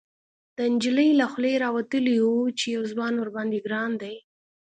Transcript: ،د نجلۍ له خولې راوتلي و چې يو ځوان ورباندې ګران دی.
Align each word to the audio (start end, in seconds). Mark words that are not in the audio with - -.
،د 0.57 0.59
نجلۍ 0.73 1.09
له 1.19 1.25
خولې 1.31 1.53
راوتلي 1.63 2.15
و 2.21 2.29
چې 2.59 2.65
يو 2.75 2.83
ځوان 2.91 3.13
ورباندې 3.17 3.57
ګران 3.65 3.91
دی. 4.01 4.15